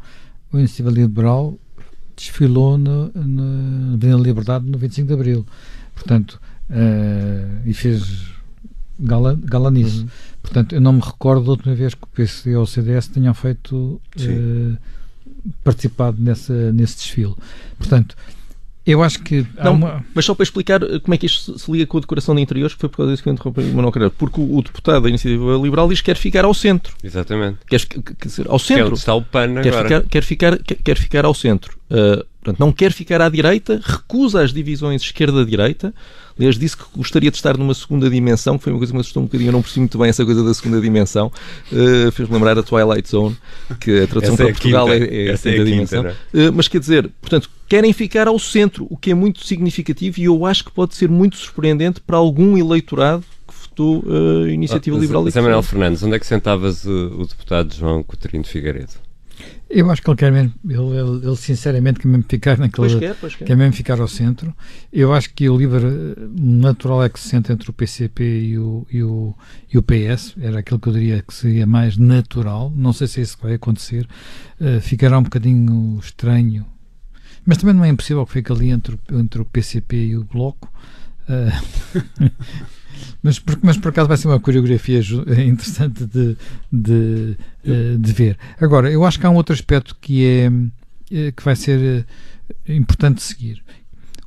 [0.53, 1.59] o Iniciativa Liberal
[2.17, 5.47] desfilou na, na Avenida Liberdade no 25 de Abril,
[5.95, 6.41] portanto,
[6.71, 8.29] uh, e fez
[8.99, 10.03] gala, gala nisso.
[10.03, 10.09] Uhum.
[10.43, 13.35] Portanto, eu não me recordo da última vez que o PC ou o CDS tenham
[13.35, 14.79] feito uh,
[15.63, 17.35] participado nessa, nesse desfile.
[17.79, 18.17] Portanto,
[18.89, 19.47] eu acho que.
[19.63, 20.03] Não, uma...
[20.15, 22.73] Mas só para explicar como é que isto se liga com a decoração de interiores,
[22.73, 24.15] que foi por causa disso que eu interrompi o Manuel Carreiro.
[24.17, 26.97] Porque o, o, deputado da Iniciativa Liberal diz que quer ficar ao centro.
[27.05, 27.59] Exatamente.
[27.69, 28.87] Quer, quer dizer, ao centro.
[28.87, 29.83] Que é está o PAN quer agora.
[29.83, 31.77] Ficar, quer, ficar, quer, quer ficar ao centro.
[31.91, 35.93] Uh, portanto, não quer ficar à direita, recusa as divisões esquerda-direita.
[36.39, 39.01] Aliás, disse que gostaria de estar numa segunda dimensão, que foi uma coisa que me
[39.01, 39.49] assustou um bocadinho.
[39.49, 41.33] Eu não percebi muito bem essa coisa da segunda dimensão.
[41.73, 43.37] Uh, Fez-me lembrar a Twilight Zone,
[43.81, 45.05] que a tradução para é Portugal quinta.
[45.05, 46.03] é, é a essa segunda é a dimensão.
[46.05, 46.17] Quinta,
[46.51, 50.25] uh, mas quer dizer, portanto, querem ficar ao centro, o que é muito significativo e
[50.25, 54.97] eu acho que pode ser muito surpreendente para algum eleitorado que votou uh, a Iniciativa
[54.97, 55.29] ah, Liberal.
[55.29, 59.08] Zé Manuel Fernandes, onde é que sentavas o, o deputado João Coutinho de Figueiredo?
[59.71, 62.89] Eu acho que ele quer mesmo, ele, ele, ele sinceramente quer mesmo ficar naquele.
[62.89, 63.45] Pois quer, pois quer.
[63.45, 64.55] quer mesmo ficar ao centro.
[64.91, 65.87] Eu acho que o livre
[66.39, 69.35] natural é que se sente entre o PCP e o, e o,
[69.73, 70.35] e o PS.
[70.41, 72.73] Era aquilo que eu diria que seria mais natural.
[72.75, 74.09] Não sei se isso vai acontecer.
[74.59, 76.65] Uh, ficará um bocadinho estranho.
[77.45, 80.73] Mas também não é impossível que fique ali entre, entre o PCP e o Bloco.
[81.29, 82.31] Uh,
[83.23, 85.01] mas, por, mas por acaso vai ser uma coreografia
[85.47, 86.37] interessante de,
[86.73, 87.37] de,
[87.99, 88.39] de ver.
[88.61, 92.07] Agora, eu acho que há um outro aspecto que é que vai ser
[92.67, 93.63] importante seguir.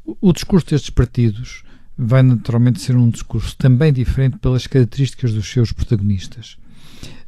[0.05, 1.63] O, o discurso destes partidos
[1.97, 6.57] vai naturalmente ser um discurso também diferente pelas características dos seus protagonistas.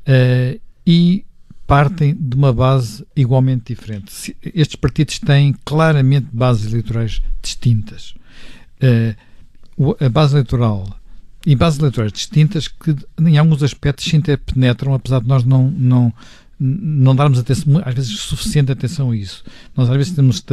[0.01, 1.25] Uh, e
[1.67, 4.35] partem de uma base igualmente diferente.
[4.43, 8.15] Estes partidos têm claramente bases eleitorais distintas.
[8.81, 9.15] Uh,
[9.99, 10.87] a base eleitoral
[11.45, 16.13] e bases eleitorais distintas que em alguns aspectos se interpenetram, apesar de nós não, não,
[16.59, 19.43] não darmos atenção, às vezes suficiente atenção a isso.
[19.75, 20.43] Nós às vezes temos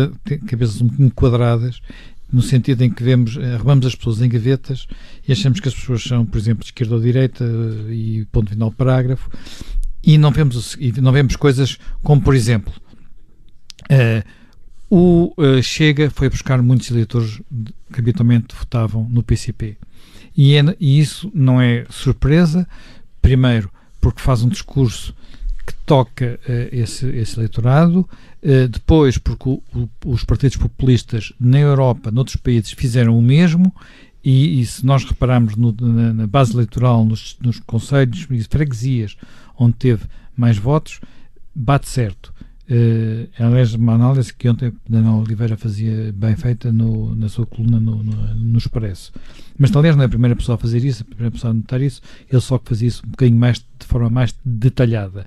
[0.46, 1.80] cabeças um bocadinho quadradas
[2.32, 4.86] no sentido em que vemos, arrumamos as pessoas em gavetas
[5.26, 7.44] e achamos que as pessoas são, por exemplo, de esquerda ou direita
[7.88, 9.30] e ponto final parágrafo
[10.02, 12.72] e não vemos, e não vemos coisas como, por exemplo,
[13.90, 14.24] uh,
[14.88, 17.40] o uh, Chega foi buscar muitos eleitores
[17.92, 19.76] que habitualmente votavam no PCP.
[20.36, 22.66] E, é, e, isso não é surpresa,
[23.20, 25.14] primeiro, porque faz um discurso
[25.66, 28.08] que toca uh, esse, esse, eleitorado,
[28.42, 33.74] uh, depois, porque o, o, os partidos populistas na Europa, noutros países, fizeram o mesmo,
[34.22, 39.16] e, e, se nós repararmos no, na, na, base eleitoral, nos, nos conselhos e freguesias
[39.58, 40.04] onde teve
[40.36, 41.00] mais votos,
[41.54, 42.32] bate certo.
[42.70, 47.80] Uh, aliás, uma análise que ontem Daniel Oliveira fazia bem feita no, na sua coluna
[47.80, 49.12] no, no, no, Expresso.
[49.58, 51.80] Mas, aliás, não é a primeira pessoa a fazer isso, a primeira pessoa a notar
[51.80, 55.26] isso, ele só que fazia isso um bocadinho mais, de forma mais detalhada.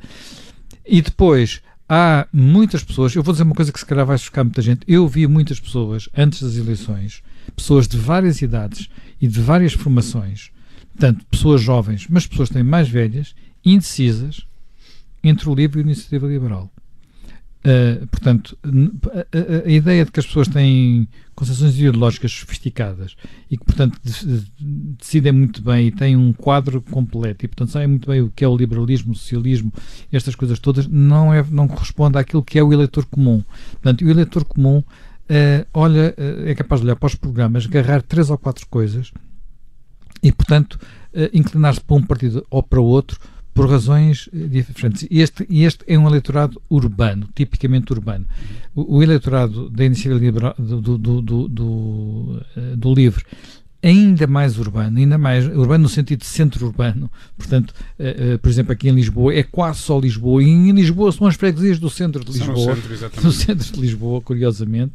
[0.86, 4.46] E depois, há muitas pessoas, eu vou dizer uma coisa que se calhar vai chocar
[4.46, 7.22] muita gente, eu vi muitas pessoas, antes das eleições,
[7.58, 10.50] pessoas de várias idades e de várias formações,
[10.94, 14.48] portanto, pessoas jovens, mas pessoas também mais velhas, indecisas,
[15.22, 16.73] entre o livro e a iniciativa liberal.
[17.66, 23.16] Uh, portanto, a, a, a, ideia de que as pessoas têm concepções ideológicas sofisticadas
[23.50, 23.98] e que, portanto,
[25.00, 28.44] decidem muito bem e têm um quadro completo e, portanto, sabem muito bem o que
[28.44, 29.72] é o liberalismo, o socialismo,
[30.12, 33.42] estas coisas todas, não, é, não corresponde àquilo que é o eleitor comum.
[33.72, 38.02] Portanto, o eleitor comum uh, olha, uh, é capaz de olhar para os programas, agarrar
[38.02, 39.10] três ou quatro coisas
[40.22, 40.78] e, portanto,
[41.32, 43.20] inclinar-se para um partido ou para outro
[43.54, 45.08] por razões eh, diferentes.
[45.10, 48.26] Este, este é um eleitorado urbano, tipicamente urbano.
[48.74, 53.24] O, o eleitorado da iniciativa liberal, do, do, do, do, eh, do LIVRE
[53.84, 57.12] ainda mais urbano, ainda mais urbano no sentido de centro urbano.
[57.38, 61.12] Portanto, uh, uh, por exemplo, aqui em Lisboa é quase só Lisboa, e em Lisboa
[61.12, 64.94] são as freguesias do centro de Lisboa, centro, do centro de Lisboa, curiosamente,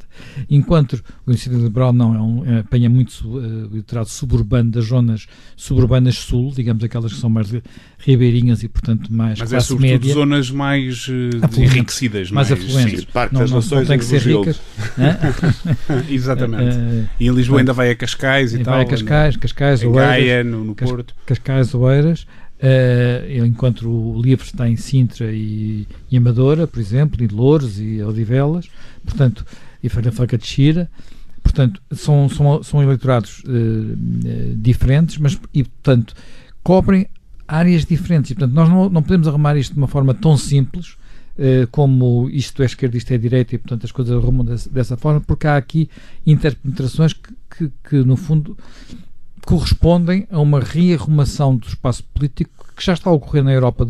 [0.49, 5.27] enquanto o ensino liberal não é um, é, apanha muito uh, o suburbano das zonas
[5.55, 7.53] suburbanas sul, digamos aquelas que são mais
[7.99, 10.15] ribeirinhas e portanto mais Mas é sobretudo média.
[10.15, 13.01] zonas mais uh, enriquecidas, mais, mais afluentes.
[13.01, 14.61] Sim, não, não, não, tem que ser ricas.
[16.09, 17.09] Exatamente.
[17.21, 20.09] e em Lisboa ainda vai a Cascais e tal vai a Cascais, Cascais, Oeiras.
[20.09, 21.15] Gaia, no, no Porto.
[21.27, 22.27] Cascais, Oeiras.
[22.61, 28.03] Uh, enquanto o livro está em Sintra e, e Amadora, por exemplo, e Louros e
[28.03, 28.69] Odivelas,
[29.05, 29.47] portanto,
[29.81, 30.91] e Faca de Xira,
[31.41, 36.15] portanto, são, são, são eleitorados uh, diferentes, mas, e, portanto,
[36.65, 37.07] cobrem
[37.47, 40.97] áreas diferentes, e, portanto, nós não, não podemos arrumar isto de uma forma tão simples,
[41.71, 45.21] como isto é esquerda, isto é direita, e portanto as coisas arrumam dessa, dessa forma,
[45.21, 45.89] porque há aqui
[46.27, 48.57] interpenetrações que, que, que, no fundo,
[49.45, 53.89] correspondem a uma rearrumação do espaço político que já está a ocorrer na Europa,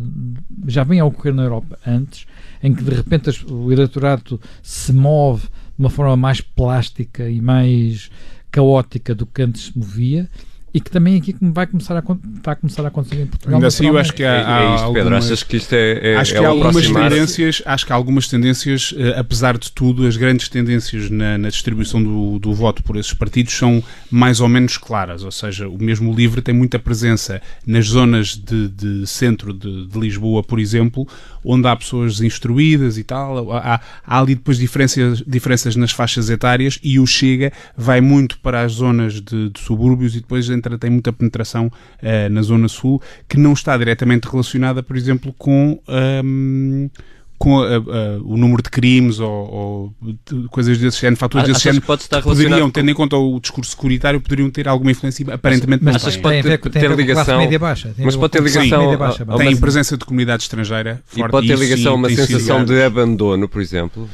[0.67, 2.27] já vem a ocorrer na Europa antes,
[2.63, 8.11] em que de repente o eleitorado se move de uma forma mais plástica e mais
[8.51, 10.29] caótica do que antes se movia
[10.73, 12.03] e que também aqui vai começar a,
[12.37, 13.57] está a começar a acontecer em Portugal.
[13.57, 16.13] Ainda assim, eu acho que há, é, é isto, Pedro, algumas, achas que isto é,
[16.13, 19.73] é acho que é há algumas tendências, acho que há algumas tendências, uh, apesar de
[19.73, 24.41] tudo, as grandes tendências na, na distribuição do, do, voto por esses partidos são mais
[24.41, 29.07] ou menos claras, ou seja, o mesmo livro tem muita presença nas zonas de, de
[29.07, 31.09] centro de, de, Lisboa, por exemplo,
[31.51, 36.79] onde há pessoas instruídas e tal, há, há ali depois diferenças, diferenças nas faixas etárias
[36.83, 40.91] e o Chega vai muito para as zonas de, de subúrbios e depois entra, tem
[40.91, 45.81] muita penetração uh, na Zona Sul, que não está diretamente relacionada, por exemplo, com.
[45.89, 46.91] Um,
[47.38, 47.81] com a, a,
[48.24, 52.62] o número de crimes ou, ou coisas desse género, fatores desse género, pode estar poderiam,
[52.62, 52.70] com...
[52.70, 56.59] tendo em conta o discurso securitário, poderiam ter alguma influência, aparentemente mas, mas pode ter,
[56.59, 61.29] ter, ter ligação, baixa, mas pode ter ligação, baixa, tem presença de comunidade estrangeira forte.
[61.29, 64.09] E pode ter ligação a uma sensação de abandono, por exemplo.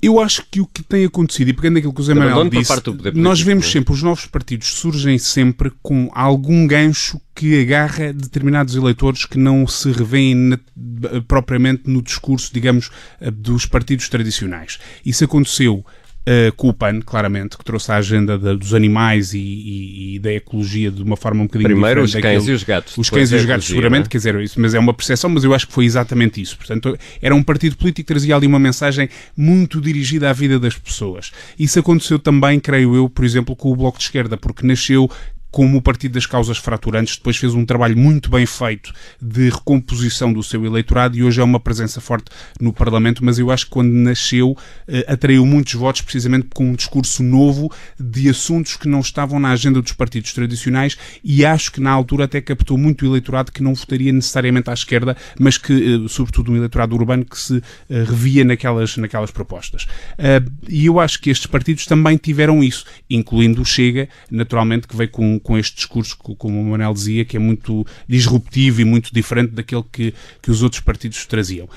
[0.00, 2.72] Eu acho que o que tem acontecido, e pegando aquilo que o Zé Manuel disse,
[3.14, 3.70] nós vemos é?
[3.70, 9.66] sempre, os novos partidos surgem sempre com algum gancho que agarra determinados eleitores que não
[9.66, 10.58] se revêem na,
[11.26, 12.90] propriamente no discurso, digamos,
[13.32, 14.78] dos partidos tradicionais.
[15.04, 15.84] Isso aconteceu
[16.26, 20.18] uh, com o PAN, claramente, que trouxe a agenda da, dos animais e, e, e,
[20.18, 22.22] da ecologia de uma forma um bocadinho Primeiro diferente.
[22.22, 22.98] Primeiro os cães e os gatos.
[22.98, 24.08] Os cães e os gatos, seguramente, é?
[24.08, 26.56] quer dizer, isso, mas é uma percepção, mas eu acho que foi exatamente isso.
[26.56, 30.76] Portanto, era um partido político que trazia ali uma mensagem muito dirigida à vida das
[30.76, 31.32] pessoas.
[31.58, 35.10] Isso aconteceu também, creio eu, por exemplo, com o Bloco de Esquerda, porque nasceu
[35.56, 40.30] como o Partido das Causas Fraturantes depois fez um trabalho muito bem feito de recomposição
[40.30, 43.70] do seu eleitorado e hoje é uma presença forte no Parlamento, mas eu acho que
[43.70, 44.54] quando nasceu
[44.86, 49.48] eh, atraiu muitos votos precisamente com um discurso novo de assuntos que não estavam na
[49.48, 53.74] agenda dos partidos tradicionais e acho que na altura até captou muito eleitorado que não
[53.74, 58.44] votaria necessariamente à esquerda, mas que, eh, sobretudo um eleitorado urbano que se eh, revia
[58.44, 59.86] naquelas, naquelas propostas.
[60.68, 65.08] E eu acho que estes partidos também tiveram isso, incluindo o Chega, naturalmente, que veio
[65.08, 69.52] com com este discurso, como o Manuel dizia, que é muito disruptivo e muito diferente
[69.52, 71.68] daquele que, que os outros partidos traziam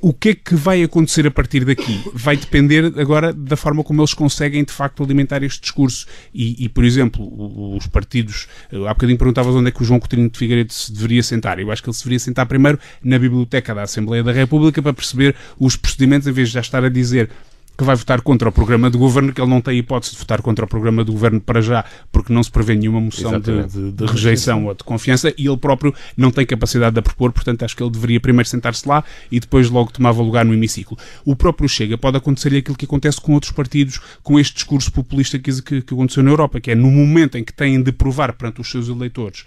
[0.00, 2.00] o que é que vai acontecer a partir daqui?
[2.12, 6.06] Vai depender agora da forma como eles conseguem de facto alimentar este discurso.
[6.32, 8.46] E, e por exemplo, os partidos.
[8.72, 11.58] Há bocadinho perguntavas onde é que o João Coutinho de Figueiredo se deveria sentar.
[11.58, 14.92] Eu acho que ele se deveria sentar primeiro na biblioteca da Assembleia da República para
[14.92, 17.30] perceber os procedimentos, em vez de já estar a dizer
[17.76, 20.40] que vai votar contra o programa de governo, que ele não tem hipótese de votar
[20.40, 23.92] contra o programa de governo para já, porque não se prevê nenhuma moção de, de,
[23.92, 27.64] de, rejeição ou de confiança e ele próprio não tem capacidade de a propor, portanto
[27.64, 30.96] acho que ele deveria primeiro sentar-se lá e depois logo tomava lugar no hemiciclo.
[31.24, 35.38] O próprio Chega pode acontecer aquilo que acontece com outros partidos com este discurso populista
[35.38, 38.32] que, que, que aconteceu na Europa, que é no momento em que têm de provar
[38.32, 39.44] perante os seus eleitores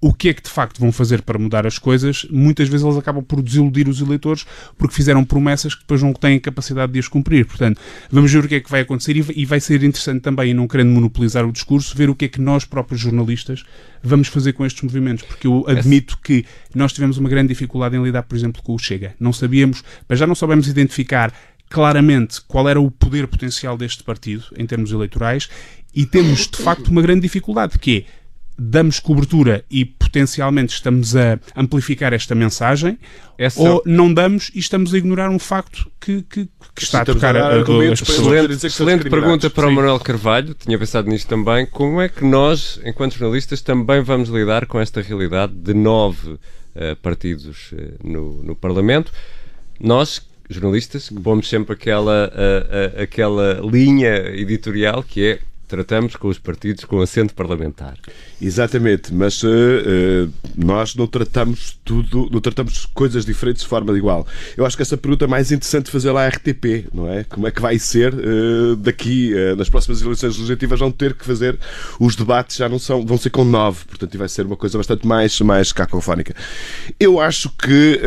[0.00, 2.98] o que é que de facto vão fazer para mudar as coisas, muitas vezes eles
[2.98, 4.44] acabam por desiludir os eleitores
[4.76, 7.46] porque fizeram promessas que depois não têm capacidade de as cumprir.
[7.46, 7.80] Portanto,
[8.10, 10.90] vamos ver o que é que vai acontecer e vai ser interessante também, não querendo
[10.90, 13.64] monopolizar o discurso, ver o que é que nós próprios jornalistas
[14.02, 18.02] vamos fazer com estes movimentos, porque eu admito que nós tivemos uma grande dificuldade em
[18.02, 19.14] lidar, por exemplo, com o Chega.
[19.18, 21.32] Não sabíamos, mas já não soubemos identificar
[21.70, 25.48] claramente qual era o poder potencial deste partido em termos eleitorais
[25.94, 28.23] e temos de facto uma grande dificuldade, que é
[28.56, 32.98] damos cobertura e potencialmente estamos a amplificar esta mensagem
[33.36, 33.60] Essa...
[33.60, 37.36] ou não damos e estamos a ignorar um facto que, que, que está a tocar
[37.36, 37.60] a, a,
[37.92, 38.00] as.
[38.00, 41.66] Excelente, excelente pergunta para o Manuel Carvalho, tinha pensado nisto também.
[41.66, 46.38] Como é que nós, enquanto jornalistas, também vamos lidar com esta realidade de nove uh,
[47.02, 47.76] partidos uh,
[48.08, 49.12] no, no Parlamento?
[49.80, 55.40] Nós, jornalistas, que pomos sempre aquela, uh, aquela linha editorial que é
[55.74, 57.96] tratamos com os partidos com assento parlamentar.
[58.40, 64.26] Exatamente, mas uh, uh, nós não tratamos tudo, não tratamos coisas diferentes de forma igual.
[64.56, 67.24] Eu acho que essa pergunta é mais interessante fazer lá à RTP, não é?
[67.24, 71.58] Como é que vai ser uh, daqui, nas próximas eleições legislativas vão ter que fazer
[71.98, 75.06] os debates, já não são, vão ser com nove, portanto vai ser uma coisa bastante
[75.06, 76.34] mais, mais cacofónica.
[77.00, 78.00] Eu acho que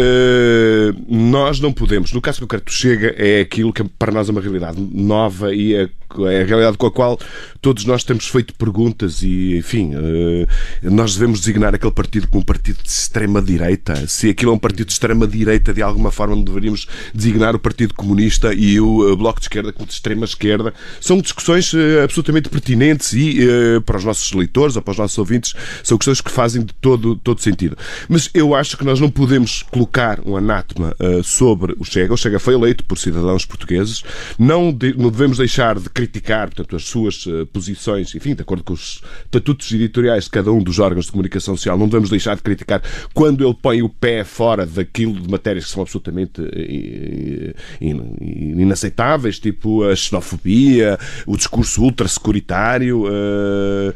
[1.08, 4.80] nós não podemos, no caso concreto Chega, é aquilo que para nós é uma realidade
[4.80, 5.90] nova e é,
[6.30, 7.20] é a realidade com a qual
[7.62, 10.48] todos nós temos feito perguntas e, enfim, eh,
[10.84, 14.08] nós devemos designar aquele partido como um partido de extrema-direita.
[14.08, 18.54] Se aquilo é um partido de extrema-direita, de alguma forma deveríamos designar o Partido Comunista
[18.54, 20.74] e o eh, Bloco de Esquerda como de extrema-esquerda.
[21.02, 23.48] São discussões eh, absolutamente pertinentes e,
[23.86, 27.16] para os nossos leitores ou para os nossos ouvintes, são questões que fazem de todo,
[27.16, 27.78] todo sentido.
[28.08, 32.14] Mas eu acho que nós não podemos colocar um anátema sobre o Chega.
[32.14, 34.04] O Chega foi eleito por cidadãos portugueses.
[34.38, 39.02] Não, não devemos deixar de criticar portanto, as suas posições, enfim, de acordo com os
[39.26, 42.82] estatutos editoriais de cada um dos órgãos de comunicação social, não devemos deixar de criticar
[43.14, 49.84] quando ele põe o pé fora daquilo de matérias que são absolutamente eh, inaceitáveis, tipo
[49.84, 53.06] a xenofobia, o discurso ultra-securitário.
[53.06, 53.94] Uh,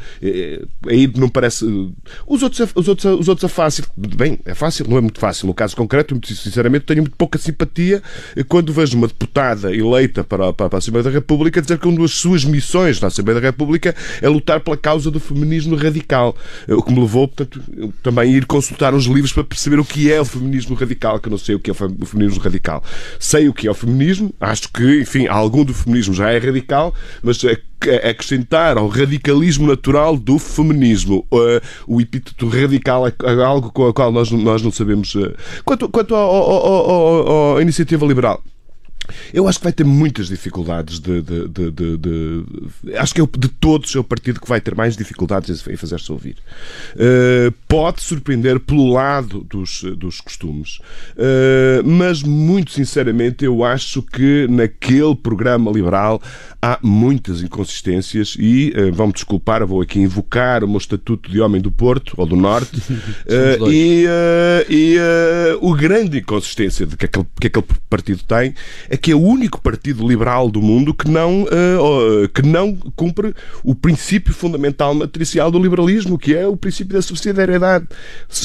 [0.87, 1.65] aí não parece.
[2.27, 3.85] Os outros, os, outros, os outros é fácil.
[3.95, 5.47] Bem, é fácil, não é muito fácil.
[5.47, 8.01] No caso concreto, sinceramente, tenho muito pouca simpatia
[8.47, 12.11] quando vejo uma deputada eleita para, para a Assembleia da República dizer que uma das
[12.11, 16.35] suas missões na Assembleia da República é lutar pela causa do feminismo radical.
[16.67, 17.61] O que me levou, portanto,
[18.01, 21.27] também a ir consultar uns livros para perceber o que é o feminismo radical, que
[21.27, 22.83] eu não sei o que é o feminismo radical.
[23.19, 26.93] Sei o que é o feminismo, acho que, enfim, algum do feminismo já é radical,
[27.21, 27.57] mas é
[28.07, 31.25] acrescentar ao radicalismo natural do feminismo.
[31.31, 35.15] Uh, o epíteto radical é algo com o qual nós, nós não sabemos.
[35.15, 35.33] Uh,
[35.65, 38.43] quanto quanto à iniciativa liberal,
[39.33, 42.45] eu acho que vai ter muitas dificuldades de, de, de, de
[42.97, 46.11] acho que é de todos é o partido que vai ter mais dificuldades em fazer-se
[46.11, 46.37] ouvir.
[46.95, 50.79] Uh, pode surpreender pelo lado dos, dos costumes,
[51.15, 56.21] uh, mas muito sinceramente eu acho que naquele programa liberal
[56.61, 61.61] há muitas inconsistências e uh, vão-me desculpar, vou aqui invocar o meu estatuto de homem
[61.61, 62.81] do Porto ou do Norte
[63.69, 64.05] e,
[64.69, 64.97] e
[65.59, 68.53] o grande inconsistência de que aquele, que aquele partido tem
[68.91, 73.33] é que é o único partido liberal do mundo que não, uh, que não cumpre
[73.63, 77.87] o princípio fundamental matricial do liberalismo, que é o princípio da subsidiariedade.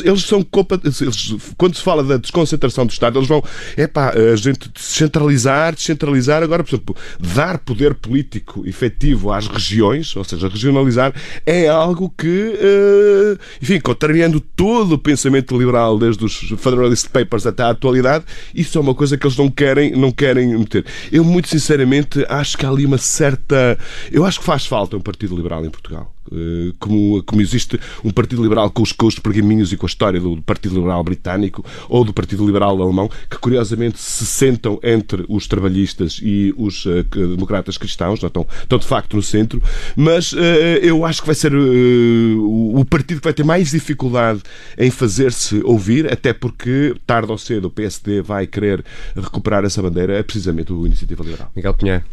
[0.05, 0.47] Eles são
[0.85, 3.43] eles, quando se fala da desconcentração do Estado, eles vão,
[3.77, 10.15] é pá, a gente descentralizar, descentralizar, agora, por exemplo, dar poder político efetivo às regiões,
[10.15, 11.13] ou seja, regionalizar,
[11.45, 17.65] é algo que, uh, enfim, contrariando todo o pensamento liberal, desde os Federalist Papers até
[17.65, 20.85] à atualidade, isso é uma coisa que eles não querem, não querem meter.
[21.13, 23.79] Eu, muito sinceramente, acho que há ali uma certa.
[24.11, 26.16] Eu acho que faz falta um Partido Liberal em Portugal.
[26.33, 29.89] Eh, como, como existe um Partido Liberal com os, com os pergaminhos e com a
[29.89, 35.25] história do Partido Liberal Britânico ou do Partido Liberal Alemão, que curiosamente se sentam entre
[35.29, 39.63] os trabalhistas e os uh, democratas cristãos, não estão, estão de facto no centro,
[39.95, 40.39] mas uh,
[40.83, 44.43] eu acho que vai ser uh, o partido que vai ter mais dificuldade
[44.79, 48.85] em fazer-se ouvir, até porque tarde ou cedo o PSD vai querer
[49.15, 51.51] recuperar essa bandeira, é precisamente o Iniciativa Liberal.
[51.55, 52.05] Miguel Pinheiro.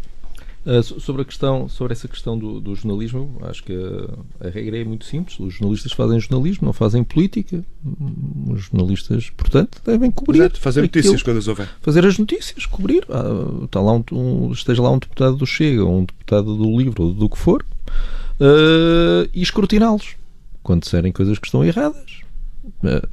[0.65, 4.77] Uh, sobre a questão, sobre essa questão do, do jornalismo, acho que a, a, regra
[4.77, 5.37] é muito simples.
[5.37, 7.63] Os jornalistas fazem jornalismo, não fazem política.
[8.49, 10.39] Os jornalistas, portanto, devem cobrir.
[10.39, 11.69] Exato, fazer notícias quando as houver.
[11.81, 13.05] Fazer as notícias, cobrir.
[13.09, 16.77] Ah, está lá um, um, esteja lá um deputado do Chega, ou um deputado do
[16.77, 17.61] Livro, ou do que for,
[18.39, 20.15] uh, e escrutiná-los
[20.63, 22.22] quando disserem coisas que estão erradas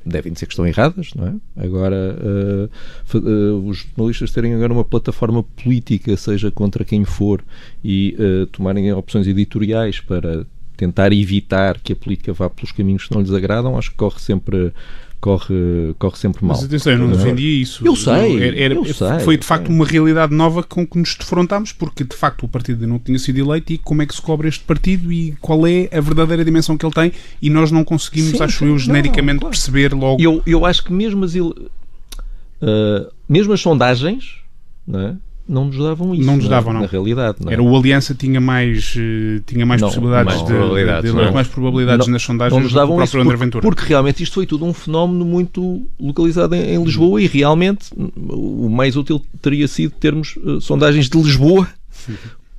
[0.05, 1.65] devem dizer que estão erradas, não é?
[1.65, 7.43] Agora, uh, uh, os jornalistas terem agora uma plataforma política, seja contra quem for,
[7.83, 10.47] e uh, tomarem opções editoriais para
[10.77, 14.19] tentar evitar que a política vá pelos caminhos que não lhes agradam, acho que corre
[14.19, 14.73] sempre
[15.21, 16.57] corre, corre sempre mal.
[16.57, 17.87] Mas atenção, eu não defendia isso.
[17.87, 21.15] Eu sei, era, era, eu sei Foi de facto uma realidade nova com que nos
[21.15, 24.23] defrontámos, porque de facto o partido não tinha sido eleito e como é que se
[24.23, 27.85] cobra este partido e qual é a verdadeira dimensão que ele tem e nós não
[27.85, 29.57] conseguimos, sim, acho sim, eu, genericamente não, claro.
[29.57, 30.21] perceber logo.
[30.23, 31.71] Eu, eu acho que mesmo as, uh,
[33.29, 34.37] mesmo as sondagens,
[34.87, 35.17] não é?
[35.51, 36.25] Não nos davam isso.
[36.25, 36.87] Não nos davam, na, não.
[36.87, 37.55] Na realidade, não é?
[37.55, 41.33] Era o Aliança tinha mais, uh, tinha mais não, possibilidades, mais de, probabilidades, de, de,
[41.33, 43.63] mais probabilidades nas sondagens não nos davam do próprio André Ventura.
[43.63, 47.87] Porque realmente isto foi tudo um fenómeno muito localizado em, em Lisboa e realmente
[48.29, 51.69] o mais útil teria sido termos uh, sondagens de Lisboa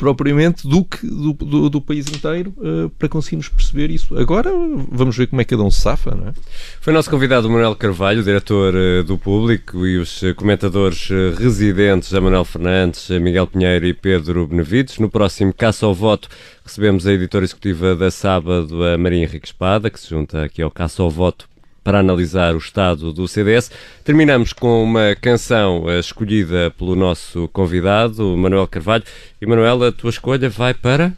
[0.02, 4.18] propriamente do que do, do, do país inteiro uh, para conseguirmos perceber isso.
[4.18, 4.50] Agora
[4.90, 6.34] vamos ver como é que cada um se safa, não é?
[6.80, 12.44] Foi nosso convidado Manuel Carvalho, diretor uh, do Público, e os uh, comentadores residentes Manuel
[12.44, 14.98] Fernandes, Miguel Pinheiro e Pedro Benevides.
[14.98, 16.28] No próximo Caça ao Voto
[16.66, 20.72] recebemos a editora executiva da Sábado, a Maria Henrique Espada, que se junta aqui ao
[20.72, 21.51] Caça ao Voto
[21.84, 23.72] para analisar o estado do CDS.
[24.04, 29.04] Terminamos com uma canção eh, escolhida pelo nosso convidado, Manuel Carvalho.
[29.42, 31.14] E Manuel, a tua escolha vai para.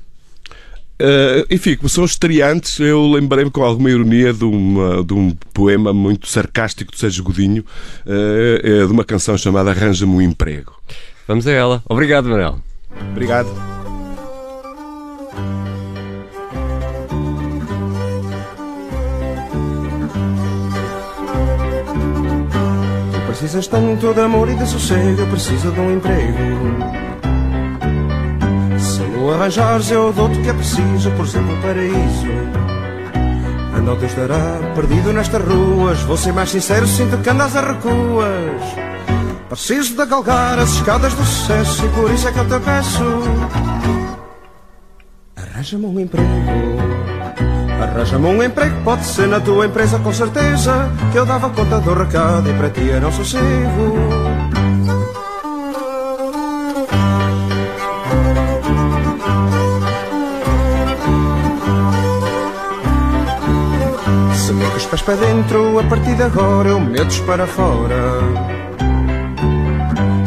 [1.01, 5.91] Uh, enfim, como são estreantes, eu lembrei-me com alguma ironia de, uma, de, um poema
[5.91, 7.65] muito sarcástico de Sérgio Godinho,
[8.05, 10.73] uh, de uma canção chamada Arranja-me um Emprego.
[11.27, 11.83] Vamos a ela.
[11.89, 12.59] Obrigado, Manuel.
[13.11, 13.82] Obrigado.
[23.43, 26.77] Precisas tanto de amor e de sossego, eu preciso de um emprego.
[28.79, 32.27] Se me arranjares, eu dou-te o que é preciso, por exemplo, paraíso.
[33.77, 35.99] Ando Deus dará, perdido nestas ruas.
[36.03, 38.63] Vou ser mais sincero, sinto que andas a recuas.
[39.49, 43.03] Preciso de galgar as escadas do sucesso e por isso é que eu te peço.
[45.35, 47.12] Arranja-me um emprego.
[47.83, 51.93] Arranja-me um emprego, pode ser na tua empresa com certeza Que eu dava conta do
[51.93, 53.93] recado e para ti era um sossego.
[64.33, 68.21] Se meto os pés para dentro, a partir de agora eu meto-os para fora.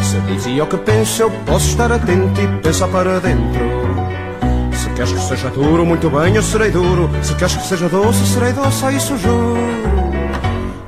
[0.03, 3.86] Se dizia o que penso, eu posso estar atento e pensar para dentro
[4.97, 7.11] queres que seja duro, muito bem, eu serei duro.
[7.23, 9.57] Se queres que seja doce, serei doce, isso juro.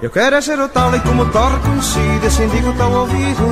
[0.01, 3.47] Eu quero é ser o tal e como tal reconhecido, assim digo tal ouvido.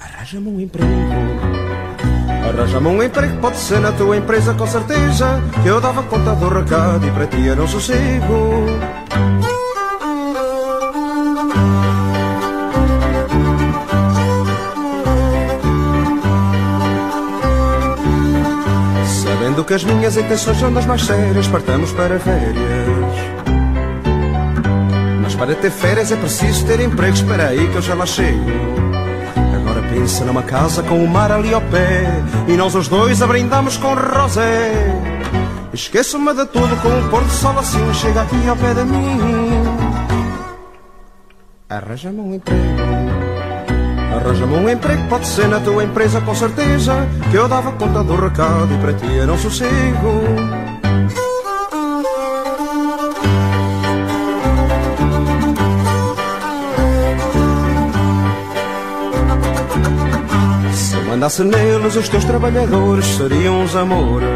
[0.00, 0.90] Arranja-me um emprego.
[2.48, 5.40] Arranja-me um emprego, pode ser na tua empresa com certeza.
[5.62, 8.66] Que eu dava conta do recado e para ti era um sossego.
[19.66, 22.56] Que as minhas intenções são das mais sérias, partamos para férias.
[25.20, 28.38] Mas para ter férias é preciso ter emprego, espera aí que eu já lá chego.
[29.56, 32.04] Agora pensa numa casa com o mar ali ao pé,
[32.46, 34.72] e nós os dois a brindamos com rosé.
[35.72, 39.20] Esqueço-me de tudo com o pôr do sol assim, chega aqui ao pé de mim.
[41.68, 43.55] Arranja-me um emprego.
[44.16, 48.16] Arranja-me um emprego, pode ser na tua empresa com certeza Que eu dava conta do
[48.16, 50.22] recado e para ti era um sossego.
[60.72, 64.26] Se mandasse neles os teus trabalhadores seriam os amores.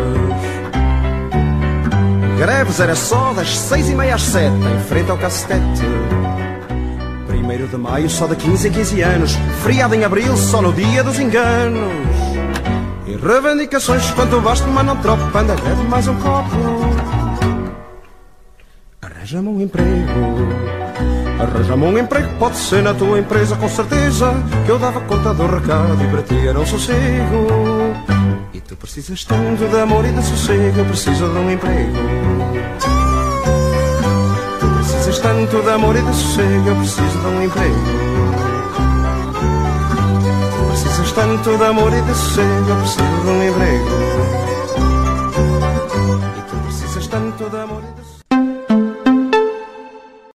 [2.39, 5.90] Greves era só das seis e meia às sete Em frente ao cacetete
[7.51, 9.33] Primeiro de maio só de 15 em 15 anos.
[9.65, 11.93] Friado em abril só no dia dos enganos.
[13.09, 15.33] E reivindicações quanto basto mas não troco.
[15.33, 16.49] Panda bebe mais um copo.
[19.03, 20.49] Arranja-me um emprego.
[21.41, 24.31] Arranja-me um emprego, pode ser na tua empresa com certeza
[24.67, 27.49] Que eu dava conta do recado e para ti era um sossego.
[28.55, 32.90] E tu precisas tanto de amor e de sossego Eu preciso de um emprego
[35.11, 37.75] precisas tanto de amor e de sossego, eu preciso de um emprego.
[40.69, 43.89] Precisas tanto de amor e de sossego, eu preciso de um emprego.
[46.39, 47.90] E tu precisas tanto de amor e